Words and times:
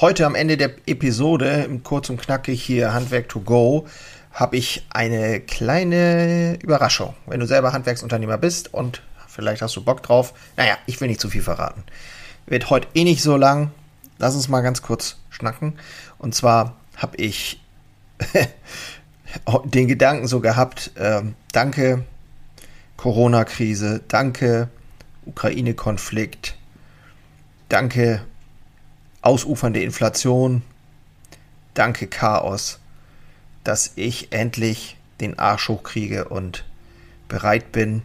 Heute 0.00 0.26
am 0.26 0.36
Ende 0.36 0.56
der 0.56 0.70
Episode, 0.86 1.68
kurz 1.82 2.08
und 2.08 2.22
knackig 2.22 2.62
hier 2.62 2.94
Handwerk 2.94 3.28
to 3.28 3.40
go, 3.40 3.88
habe 4.30 4.56
ich 4.56 4.86
eine 4.90 5.40
kleine 5.40 6.56
Überraschung. 6.62 7.14
Wenn 7.26 7.40
du 7.40 7.48
selber 7.48 7.72
Handwerksunternehmer 7.72 8.38
bist 8.38 8.72
und 8.72 9.02
vielleicht 9.26 9.60
hast 9.60 9.74
du 9.74 9.82
Bock 9.82 10.04
drauf, 10.04 10.34
naja, 10.56 10.78
ich 10.86 11.00
will 11.00 11.08
nicht 11.08 11.20
zu 11.20 11.28
viel 11.28 11.42
verraten. 11.42 11.82
Wird 12.46 12.70
heute 12.70 12.86
eh 12.94 13.02
nicht 13.02 13.24
so 13.24 13.36
lang. 13.36 13.72
Lass 14.18 14.36
uns 14.36 14.48
mal 14.48 14.60
ganz 14.60 14.82
kurz 14.82 15.16
schnacken. 15.30 15.72
Und 16.18 16.32
zwar 16.32 16.76
habe 16.96 17.16
ich 17.16 17.60
den 19.64 19.88
Gedanken 19.88 20.28
so 20.28 20.38
gehabt, 20.38 20.92
äh, 20.94 21.22
danke 21.50 22.04
Corona-Krise, 22.98 24.02
danke 24.06 24.68
Ukraine-Konflikt, 25.26 26.54
danke 27.68 28.20
ausufernde 29.22 29.82
Inflation, 29.82 30.62
danke 31.74 32.06
Chaos, 32.06 32.78
dass 33.64 33.92
ich 33.96 34.32
endlich 34.32 34.96
den 35.20 35.38
Arsch 35.38 35.68
hochkriege 35.68 36.28
und 36.28 36.64
bereit 37.28 37.72
bin, 37.72 38.02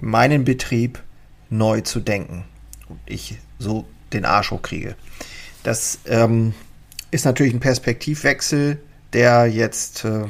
meinen 0.00 0.44
Betrieb 0.44 1.02
neu 1.50 1.80
zu 1.80 2.00
denken 2.00 2.44
und 2.88 2.98
ich 3.06 3.38
so 3.58 3.86
den 4.12 4.24
Arsch 4.24 4.50
hochkriege. 4.50 4.96
Das 5.62 5.98
ähm, 6.06 6.54
ist 7.10 7.24
natürlich 7.24 7.54
ein 7.54 7.60
Perspektivwechsel, 7.60 8.80
der 9.12 9.46
jetzt 9.46 10.04
äh, 10.04 10.26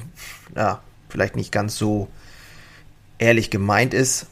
ja, 0.55 0.81
vielleicht 1.09 1.37
nicht 1.37 1.53
ganz 1.53 1.77
so 1.77 2.09
ehrlich 3.19 3.51
gemeint 3.51 3.95
ist, 3.95 4.27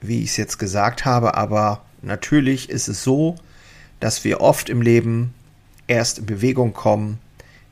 wie 0.00 0.22
ich 0.22 0.30
es 0.30 0.36
jetzt 0.36 0.58
gesagt 0.58 1.04
habe, 1.04 1.34
aber 1.34 1.84
natürlich 2.02 2.68
ist 2.68 2.88
es 2.88 3.02
so, 3.02 3.36
dass 4.04 4.22
wir 4.22 4.42
oft 4.42 4.68
im 4.68 4.82
Leben 4.82 5.32
erst 5.86 6.18
in 6.18 6.26
Bewegung 6.26 6.74
kommen, 6.74 7.18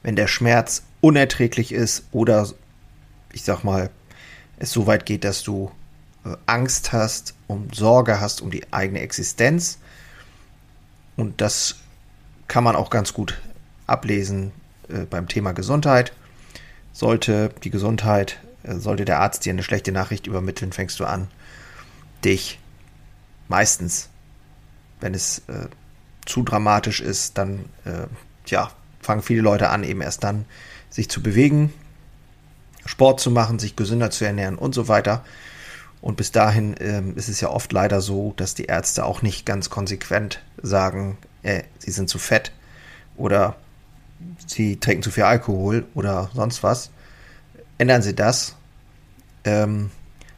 wenn 0.02 0.16
der 0.16 0.28
Schmerz 0.28 0.82
unerträglich 1.02 1.72
ist 1.72 2.04
oder 2.10 2.48
ich 3.34 3.42
sag 3.42 3.64
mal, 3.64 3.90
es 4.56 4.70
so 4.70 4.86
weit 4.86 5.04
geht, 5.04 5.24
dass 5.24 5.42
du 5.42 5.70
äh, 6.24 6.34
Angst 6.46 6.94
hast 6.94 7.34
und 7.48 7.74
Sorge 7.74 8.18
hast 8.18 8.40
um 8.40 8.50
die 8.50 8.72
eigene 8.72 9.00
Existenz. 9.00 9.76
Und 11.18 11.42
das 11.42 11.76
kann 12.48 12.64
man 12.64 12.76
auch 12.76 12.88
ganz 12.88 13.12
gut 13.12 13.38
ablesen 13.86 14.52
äh, 14.88 15.00
beim 15.00 15.28
Thema 15.28 15.52
Gesundheit. 15.52 16.14
Sollte 16.94 17.50
die 17.62 17.68
Gesundheit, 17.68 18.40
äh, 18.62 18.76
sollte 18.76 19.04
der 19.04 19.20
Arzt 19.20 19.44
dir 19.44 19.52
eine 19.52 19.62
schlechte 19.62 19.92
Nachricht 19.92 20.26
übermitteln, 20.26 20.72
fängst 20.72 20.98
du 20.98 21.04
an, 21.04 21.28
dich 22.24 22.58
meistens, 23.48 24.08
wenn 24.98 25.12
es 25.12 25.40
äh, 25.48 25.68
zu 26.26 26.42
dramatisch 26.42 27.00
ist, 27.00 27.38
dann 27.38 27.64
äh, 27.84 28.06
ja, 28.46 28.70
fangen 29.00 29.22
viele 29.22 29.42
Leute 29.42 29.70
an, 29.70 29.84
eben 29.84 30.00
erst 30.00 30.24
dann 30.24 30.44
sich 30.90 31.08
zu 31.08 31.22
bewegen, 31.22 31.72
Sport 32.84 33.20
zu 33.20 33.30
machen, 33.30 33.58
sich 33.58 33.76
gesünder 33.76 34.10
zu 34.10 34.24
ernähren 34.24 34.56
und 34.56 34.74
so 34.74 34.88
weiter. 34.88 35.24
Und 36.00 36.16
bis 36.16 36.32
dahin 36.32 36.74
ähm, 36.80 37.16
ist 37.16 37.28
es 37.28 37.40
ja 37.40 37.48
oft 37.48 37.72
leider 37.72 38.00
so, 38.00 38.34
dass 38.36 38.54
die 38.54 38.64
Ärzte 38.64 39.04
auch 39.04 39.22
nicht 39.22 39.46
ganz 39.46 39.70
konsequent 39.70 40.40
sagen, 40.60 41.16
äh, 41.42 41.62
sie 41.78 41.92
sind 41.92 42.08
zu 42.08 42.18
fett 42.18 42.52
oder 43.16 43.56
sie 44.46 44.76
trinken 44.78 45.02
zu 45.02 45.10
viel 45.10 45.22
Alkohol 45.24 45.86
oder 45.94 46.30
sonst 46.34 46.62
was. 46.62 46.90
Ändern 47.78 48.02
sie 48.02 48.14
das, 48.14 48.56
ähm, 49.44 49.90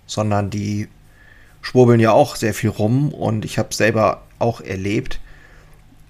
sondern 0.07 0.51
die 0.51 0.89
schwurbeln 1.63 2.01
ja 2.01 2.13
auch 2.13 2.37
sehr 2.37 2.53
viel 2.53 2.71
rum 2.71 3.13
und 3.13 3.45
ich 3.47 3.59
habe 3.59 3.75
selber 3.75 4.23
auch 4.39 4.61
erlebt, 4.61 5.19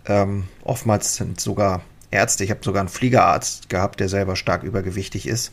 ähm, 0.06 0.44
oftmals 0.62 1.16
sind 1.16 1.40
sogar 1.40 1.82
Ärzte, 2.10 2.44
ich 2.44 2.50
habe 2.50 2.60
sogar 2.62 2.80
einen 2.80 2.88
Fliegerarzt 2.88 3.68
gehabt, 3.68 4.00
der 4.00 4.08
selber 4.08 4.36
stark 4.36 4.62
übergewichtig 4.62 5.26
ist. 5.26 5.52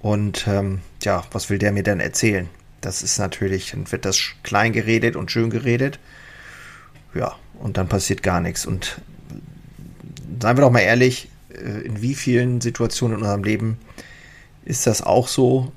Und 0.00 0.46
ähm, 0.46 0.80
ja, 1.02 1.24
was 1.32 1.48
will 1.50 1.58
der 1.58 1.72
mir 1.72 1.82
denn 1.82 2.00
erzählen? 2.00 2.48
Das 2.80 3.02
ist 3.02 3.18
natürlich, 3.18 3.70
dann 3.70 3.90
wird 3.90 4.04
das 4.04 4.20
klein 4.42 4.72
geredet 4.72 5.16
und 5.16 5.30
schön 5.30 5.50
geredet. 5.50 5.98
Ja, 7.14 7.34
und 7.58 7.78
dann 7.78 7.88
passiert 7.88 8.22
gar 8.22 8.40
nichts. 8.40 8.66
Und 8.66 9.00
seien 10.40 10.56
wir 10.56 10.60
doch 10.60 10.70
mal 10.70 10.80
ehrlich, 10.80 11.28
äh, 11.50 11.80
in 11.80 12.02
wie 12.02 12.14
vielen 12.14 12.60
Situationen 12.60 13.18
in 13.18 13.22
unserem 13.22 13.44
Leben 13.44 13.78
ist 14.64 14.86
das 14.86 15.02
auch 15.02 15.28
so? 15.28 15.72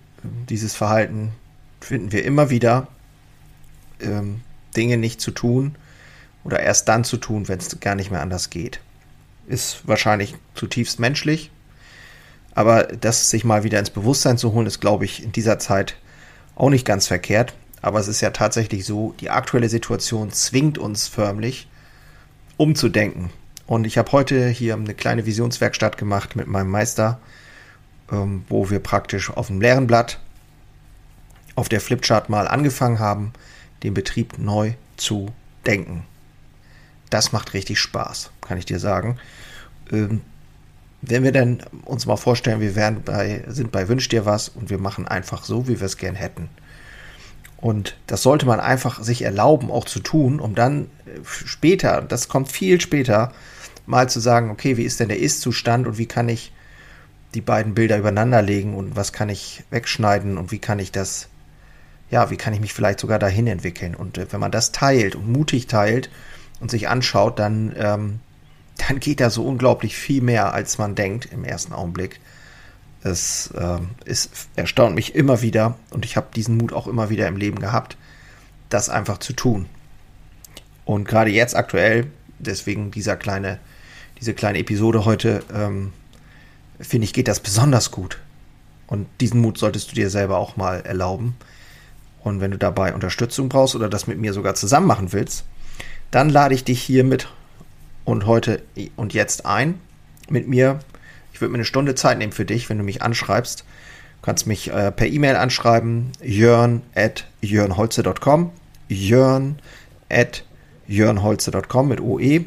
Dieses 0.50 0.75
Verhalten 0.75 1.31
finden 1.79 2.12
wir 2.12 2.25
immer 2.25 2.50
wieder, 2.50 2.88
ähm, 4.02 4.41
Dinge 4.75 4.97
nicht 4.97 5.22
zu 5.22 5.31
tun, 5.31 5.75
oder 6.50 6.62
erst 6.62 6.88
dann 6.90 7.04
zu 7.04 7.18
tun, 7.18 7.48
wenn 7.48 7.60
es 7.60 7.80
gar 7.80 7.94
nicht 7.94 8.10
mehr 8.10 8.22
anders 8.22 8.50
geht. 8.50 8.80
Ist 9.48 9.88
wahrscheinlich 9.88 10.36
zutiefst 10.56 11.00
menschlich, 11.00 11.52
aber 12.56 12.84
das 12.86 13.30
sich 13.30 13.44
mal 13.44 13.64
wieder 13.64 13.78
ins 13.78 13.92
Bewusstsein 13.92 14.40
zu 14.40 14.52
holen, 14.54 14.66
ist, 14.66 14.82
glaube 14.82 15.06
ich, 15.06 15.24
in 15.24 15.32
dieser 15.32 15.59
Zeit 15.59 15.96
auch 16.56 16.72
nicht 16.72 16.88
ganz 16.88 17.06
verkehrt. 17.06 17.54
Aber 17.84 18.00
es 18.00 18.08
ist 18.08 18.22
ja 18.22 18.32
tatsächlich 18.32 18.84
so, 18.84 19.14
die 19.20 19.30
aktuelle 19.30 19.70
Situation 19.70 20.32
zwingt 20.32 20.80
uns 20.80 21.08
förmlich, 21.08 21.68
umzudenken. 22.58 23.30
Und 23.68 23.86
ich 23.86 24.00
habe 24.00 24.12
heute 24.12 24.50
hier 24.50 24.74
eine 24.74 24.96
kleine 24.96 25.28
Visionswerkstatt 25.28 25.98
gemacht 25.98 26.36
mit 26.36 26.48
meinem 26.48 26.72
Meister, 26.72 27.20
ähm, 28.12 28.44
wo 28.50 28.72
wir 28.72 28.80
praktisch 28.80 29.30
auf 29.30 29.48
dem 29.48 29.62
leeren 29.62 29.86
Blatt 29.86 30.20
auf 31.56 31.70
der 31.70 31.80
Flipchart 31.80 32.28
mal 32.28 32.48
angefangen 32.48 32.98
haben, 32.98 33.34
den 33.84 33.94
Betrieb 33.94 34.40
neu 34.40 34.74
zu 34.98 35.32
denken 35.68 36.06
das 37.09 37.31
macht 37.31 37.53
richtig 37.53 37.80
Spaß, 37.80 38.31
kann 38.42 38.58
ich 38.58 38.66
dir 38.66 38.80
sagen. 38.80 39.18
Ähm, 39.92 40.22
wenn 41.02 41.24
wir 41.24 41.31
dann 41.31 41.64
uns 41.86 42.06
mal 42.06 42.18
vorstellen, 42.18 42.59
wir 42.59 42.75
wären 42.75 43.03
bei, 43.03 43.44
sind 43.47 43.72
bei 43.72 43.88
Wünsch 43.88 44.09
dir 44.09 44.25
was 44.25 44.50
und 44.50 44.70
wir 44.70 44.80
machen 44.80 45.08
einfach 45.08 45.46
so, 45.46 45.68
wie 45.68 45.80
wir 45.80 45.86
es 45.86 45.97
gern 45.97 46.16
hätten. 46.16 46.50
Und 47.58 47.97
das 48.08 48.24
sollte 48.24 48.46
man 48.46 48.59
einfach 48.59 49.02
sich 49.03 49.22
erlauben, 49.22 49.70
auch 49.70 49.86
zu 49.86 50.00
tun, 50.00 50.40
um 50.40 50.56
dann 50.56 50.86
äh, 51.06 51.20
später, 51.25 52.02
das 52.02 52.28
kommt 52.28 52.50
viel 52.52 52.80
später, 52.80 53.34
mal 53.86 54.09
zu 54.09 54.20
sagen, 54.20 54.50
okay, 54.50 54.78
wie 54.78 54.84
ist 54.84 55.00
denn 55.00 55.09
der 55.09 55.20
Ist-Zustand 55.20 55.88
und 55.88 55.97
wie 55.97 56.06
kann 56.06 56.30
ich 56.30 56.53
die 57.34 57.41
beiden 57.41 57.74
Bilder 57.74 57.97
übereinander 57.97 58.41
legen 58.41 58.76
und 58.76 58.96
was 58.96 59.14
kann 59.14 59.30
ich 59.30 59.64
wegschneiden 59.72 60.38
und 60.38 60.52
wie 60.52 60.59
kann 60.59 60.80
ich 60.80 60.91
das, 60.91 61.28
ja, 62.09 62.30
wie 62.30 62.38
kann 62.38 62.53
ich 62.53 62.59
mich 62.59 62.74
vielleicht 62.74 63.00
sogar 63.00 63.20
dahin 63.20 63.47
entwickeln. 63.47 63.96
Und 63.96 64.18
äh, 64.18 64.31
wenn 64.31 64.40
man 64.40 64.52
das 64.52 64.72
teilt 64.72 65.16
und 65.16 65.31
mutig 65.31 65.68
teilt, 65.68 66.09
und 66.59 66.72
sich 66.72 66.90
anschaut, 66.90 67.40
dann, 67.40 67.74
ähm, 67.78 68.20
dann 68.88 69.00
geht 69.00 69.20
da 69.20 69.30
so 69.30 69.46
unglaublich 69.46 69.96
viel 69.96 70.22
mehr, 70.22 70.53
als 70.53 70.78
man 70.78 70.96
denkt 70.96 71.30
im 71.31 71.44
ersten 71.44 71.74
Augenblick. 71.74 72.20
Es 73.02 73.53
ähm, 73.58 73.90
ist, 74.06 74.50
erstaunt 74.56 74.96
mich 74.96 75.16
immer 75.16 75.42
wieder 75.42 75.78
und 75.92 76.06
ich 76.06 76.18
habe 76.18 76.28
diesen 76.36 76.58
Mut 76.58 76.74
auch 76.74 76.88
immer 76.88 77.09
wieder 77.09 77.28
im 77.28 77.38
Leben 77.38 77.59
gehabt, 77.59 77.97
das 78.70 78.90
einfach 78.90 79.20
zu 79.20 79.34
tun. 79.34 79.68
Und 80.86 81.08
gerade 81.08 81.30
jetzt 81.30 81.56
aktuell, 81.56 82.08
deswegen 82.40 82.91
dieser 82.91 83.16
kleine, 83.16 83.59
diese 84.20 84.34
kleine 84.34 84.59
Episode 84.59 85.06
heute, 85.06 85.44
ähm, 85.53 85.94
finde 86.80 87.06
ich, 87.06 87.14
geht 87.14 87.28
das 87.28 87.40
besonders 87.40 87.91
gut. 87.91 88.20
Und 88.88 89.08
diesen 89.22 89.40
Mut 89.41 89.58
solltest 89.58 89.91
du 89.91 89.96
dir 89.96 90.09
selber 90.09 90.38
auch 90.38 90.58
mal 90.58 90.81
erlauben. 90.81 91.36
Und 92.24 92.41
wenn 92.41 92.52
du 92.52 92.58
dabei 92.58 92.94
Unterstützung 92.94 93.47
brauchst 93.47 93.76
oder 93.76 93.88
das 93.88 94.08
mit 94.08 94.18
mir 94.18 94.34
sogar 94.34 94.56
zusammen 94.56 94.88
machen 94.88 95.14
willst, 95.14 95.46
dann 96.12 96.30
lade 96.30 96.56
ich 96.56 96.64
dich 96.64 96.81
hiermit 96.81 97.28
und 98.06 98.25
heute 98.25 98.62
und 98.96 99.14
jetzt 99.14 99.46
ein 99.46 99.80
mit 100.30 100.47
mir. 100.47 100.80
Ich 101.34 101.42
würde 101.42 101.52
mir 101.52 101.58
eine 101.58 101.66
Stunde 101.66 101.96
Zeit 101.96 102.18
nehmen 102.18 102.34
für 102.34 102.46
dich, 102.46 102.70
wenn 102.70 102.78
du 102.78 102.84
mich 102.84 103.02
anschreibst. 103.02 103.62
Du 103.62 104.25
kannst 104.25 104.47
mich 104.47 104.72
äh, 104.72 104.92
per 104.92 105.08
E-Mail 105.08 105.36
anschreiben, 105.36 106.12
jörn 106.22 106.81
at 106.96 107.25
jörnholze.com, 107.42 108.52
jörn 108.88 109.59
at 110.09 110.44
jörnholze.com 110.88 111.88
mit 111.88 112.02
OE. 112.02 112.46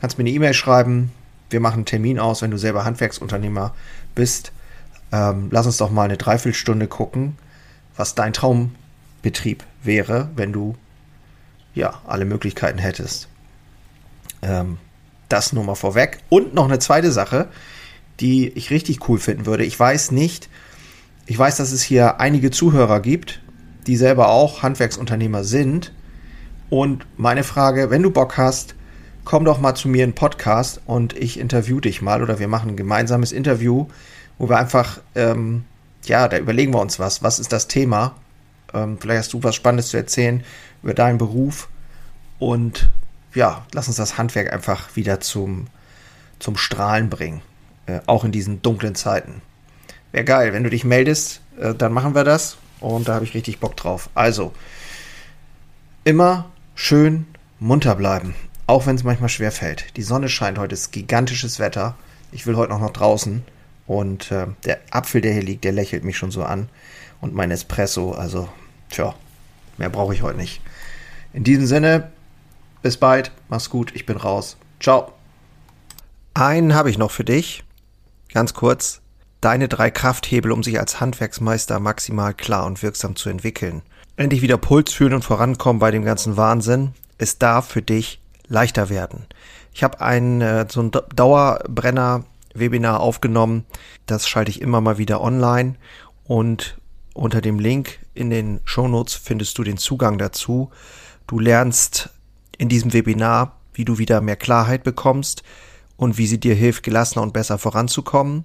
Kannst 0.00 0.18
mir 0.18 0.22
eine 0.22 0.30
E-Mail 0.30 0.54
schreiben, 0.54 1.10
wir 1.50 1.60
machen 1.60 1.76
einen 1.76 1.86
Termin 1.86 2.18
aus, 2.18 2.42
wenn 2.42 2.50
du 2.50 2.58
selber 2.58 2.84
Handwerksunternehmer 2.84 3.74
bist. 4.14 4.52
Ähm, 5.12 5.48
lass 5.50 5.66
uns 5.66 5.78
doch 5.78 5.90
mal 5.90 6.04
eine 6.04 6.16
Dreiviertelstunde 6.16 6.86
gucken, 6.86 7.36
was 7.96 8.14
dein 8.14 8.32
Traumbetrieb 8.32 9.64
wäre, 9.82 10.28
wenn 10.36 10.52
du 10.52 10.76
ja, 11.80 12.00
alle 12.06 12.24
Möglichkeiten 12.24 12.78
hättest. 12.78 13.28
Ähm, 14.42 14.78
das 15.28 15.52
nur 15.52 15.64
mal 15.64 15.74
vorweg. 15.74 16.18
Und 16.28 16.54
noch 16.54 16.66
eine 16.66 16.78
zweite 16.78 17.10
Sache, 17.10 17.48
die 18.20 18.48
ich 18.48 18.70
richtig 18.70 19.08
cool 19.08 19.18
finden 19.18 19.46
würde. 19.46 19.64
Ich 19.64 19.78
weiß 19.80 20.10
nicht, 20.12 20.48
ich 21.26 21.38
weiß, 21.38 21.56
dass 21.56 21.72
es 21.72 21.82
hier 21.82 22.20
einige 22.20 22.50
Zuhörer 22.50 23.00
gibt, 23.00 23.40
die 23.86 23.96
selber 23.96 24.28
auch 24.28 24.62
Handwerksunternehmer 24.62 25.42
sind. 25.42 25.92
Und 26.68 27.06
meine 27.16 27.44
Frage, 27.44 27.90
wenn 27.90 28.02
du 28.02 28.10
Bock 28.10 28.36
hast, 28.36 28.74
komm 29.24 29.44
doch 29.44 29.58
mal 29.58 29.74
zu 29.74 29.88
mir 29.88 30.04
in 30.04 30.14
Podcast 30.14 30.82
und 30.86 31.16
ich 31.16 31.40
interview 31.40 31.80
dich 31.80 32.02
mal 32.02 32.22
oder 32.22 32.38
wir 32.38 32.48
machen 32.48 32.70
ein 32.70 32.76
gemeinsames 32.76 33.32
Interview, 33.32 33.86
wo 34.38 34.48
wir 34.48 34.58
einfach, 34.58 35.00
ähm, 35.14 35.64
ja, 36.04 36.28
da 36.28 36.38
überlegen 36.38 36.74
wir 36.74 36.80
uns 36.80 36.98
was. 36.98 37.22
Was 37.22 37.38
ist 37.38 37.52
das 37.52 37.68
Thema? 37.68 38.16
Ähm, 38.74 38.98
vielleicht 39.00 39.18
hast 39.20 39.32
du 39.32 39.42
was 39.42 39.54
Spannendes 39.54 39.88
zu 39.88 39.96
erzählen 39.96 40.42
über 40.82 40.94
deinen 40.94 41.18
Beruf 41.18 41.68
und 42.38 42.88
ja, 43.34 43.64
lass 43.72 43.88
uns 43.88 43.96
das 43.96 44.18
Handwerk 44.18 44.52
einfach 44.52 44.96
wieder 44.96 45.20
zum, 45.20 45.68
zum 46.38 46.56
Strahlen 46.56 47.10
bringen. 47.10 47.42
Äh, 47.86 48.00
auch 48.06 48.24
in 48.24 48.32
diesen 48.32 48.62
dunklen 48.62 48.94
Zeiten. 48.94 49.42
Wäre 50.12 50.24
geil, 50.24 50.52
wenn 50.52 50.64
du 50.64 50.70
dich 50.70 50.84
meldest, 50.84 51.40
äh, 51.58 51.74
dann 51.74 51.92
machen 51.92 52.14
wir 52.14 52.24
das. 52.24 52.56
Und 52.80 53.08
da 53.08 53.14
habe 53.14 53.24
ich 53.24 53.34
richtig 53.34 53.60
Bock 53.60 53.76
drauf. 53.76 54.10
Also, 54.14 54.52
immer 56.04 56.50
schön 56.74 57.26
munter 57.58 57.94
bleiben. 57.94 58.34
Auch 58.66 58.86
wenn 58.86 58.96
es 58.96 59.04
manchmal 59.04 59.28
schwer 59.28 59.52
fällt. 59.52 59.96
Die 59.96 60.02
Sonne 60.02 60.28
scheint 60.28 60.58
heute, 60.58 60.74
ist 60.74 60.92
gigantisches 60.92 61.58
Wetter. 61.58 61.96
Ich 62.32 62.46
will 62.46 62.56
heute 62.56 62.72
noch 62.72 62.80
nach 62.80 62.90
draußen. 62.90 63.42
Und 63.86 64.30
äh, 64.30 64.46
der 64.64 64.78
Apfel, 64.90 65.20
der 65.20 65.32
hier 65.32 65.42
liegt, 65.42 65.64
der 65.64 65.72
lächelt 65.72 66.04
mich 66.04 66.16
schon 66.16 66.30
so 66.30 66.42
an. 66.42 66.68
Und 67.20 67.34
mein 67.34 67.50
Espresso, 67.50 68.12
also, 68.12 68.48
tja, 68.90 69.14
mehr 69.78 69.90
brauche 69.90 70.14
ich 70.14 70.22
heute 70.22 70.38
nicht. 70.38 70.60
In 71.32 71.44
diesem 71.44 71.66
Sinne, 71.66 72.10
bis 72.82 72.96
bald, 72.96 73.30
mach's 73.48 73.70
gut, 73.70 73.94
ich 73.94 74.06
bin 74.06 74.16
raus. 74.16 74.56
Ciao. 74.80 75.12
Einen 76.34 76.74
habe 76.74 76.90
ich 76.90 76.98
noch 76.98 77.10
für 77.10 77.24
dich. 77.24 77.64
Ganz 78.32 78.54
kurz. 78.54 79.00
Deine 79.40 79.68
drei 79.68 79.90
Krafthebel, 79.90 80.52
um 80.52 80.62
sich 80.62 80.78
als 80.78 81.00
Handwerksmeister 81.00 81.80
maximal 81.80 82.34
klar 82.34 82.66
und 82.66 82.82
wirksam 82.82 83.16
zu 83.16 83.30
entwickeln. 83.30 83.82
Endlich 84.16 84.42
wieder 84.42 84.58
Puls 84.58 84.92
fühlen 84.92 85.14
und 85.14 85.24
vorankommen 85.24 85.80
bei 85.80 85.90
dem 85.90 86.04
ganzen 86.04 86.36
Wahnsinn. 86.36 86.92
Es 87.16 87.38
darf 87.38 87.68
für 87.68 87.82
dich 87.82 88.20
leichter 88.48 88.90
werden. 88.90 89.26
Ich 89.72 89.82
habe 89.82 90.00
ein 90.00 90.40
äh, 90.40 90.66
so 90.68 90.82
ein 90.82 90.90
Dauerbrenner-Webinar 90.90 93.00
aufgenommen. 93.00 93.64
Das 94.06 94.28
schalte 94.28 94.50
ich 94.50 94.60
immer 94.60 94.80
mal 94.80 94.98
wieder 94.98 95.20
online 95.20 95.76
und 96.24 96.76
unter 97.14 97.40
dem 97.40 97.58
Link 97.58 97.98
in 98.20 98.30
den 98.30 98.60
Shownotes 98.64 99.14
findest 99.14 99.58
du 99.58 99.64
den 99.64 99.78
Zugang 99.78 100.18
dazu. 100.18 100.70
Du 101.26 101.38
lernst 101.38 102.10
in 102.58 102.68
diesem 102.68 102.92
Webinar, 102.92 103.56
wie 103.72 103.84
du 103.84 103.98
wieder 103.98 104.20
mehr 104.20 104.36
Klarheit 104.36 104.84
bekommst, 104.84 105.42
und 105.96 106.16
wie 106.16 106.26
sie 106.26 106.40
dir 106.40 106.54
hilft, 106.54 106.82
gelassener 106.82 107.22
und 107.22 107.32
besser 107.32 107.58
voranzukommen. 107.58 108.44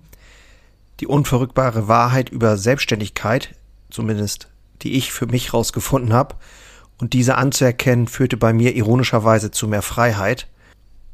Die 0.99 1.07
unverrückbare 1.07 1.87
Wahrheit 1.87 2.29
über 2.29 2.57
Selbstständigkeit, 2.57 3.55
zumindest 3.89 4.49
die 4.81 4.93
ich 4.93 5.11
für 5.11 5.25
mich 5.25 5.53
rausgefunden 5.53 6.13
habe, 6.13 6.35
und 6.97 7.13
diese 7.13 7.35
anzuerkennen, 7.35 8.07
führte 8.07 8.37
bei 8.37 8.53
mir 8.53 8.75
ironischerweise 8.75 9.51
zu 9.51 9.67
mehr 9.67 9.81
Freiheit. 9.81 10.47